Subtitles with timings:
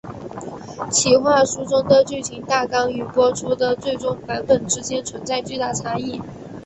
[0.89, 6.19] 企划书中的剧情大纲与播出的最终版本之间存在巨大差异。